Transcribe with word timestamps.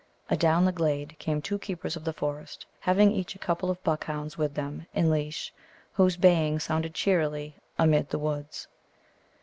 Adown 0.31 0.65
the 0.65 0.71
glade 0.71 1.15
came 1.19 1.43
two 1.43 1.59
keepers 1.59 1.95
of 1.95 2.05
the 2.05 2.11
forest, 2.11 2.65
having 2.79 3.11
each 3.11 3.35
a 3.35 3.37
couple 3.37 3.69
of 3.69 3.83
buckhounds 3.83 4.35
with 4.35 4.55
them 4.55 4.87
in 4.95 5.11
leash, 5.11 5.53
whose 5.93 6.17
baying 6.17 6.57
sounded 6.57 6.95
cheerily 6.95 7.55
amid 7.77 8.09
the 8.09 8.17
woods. 8.17 8.67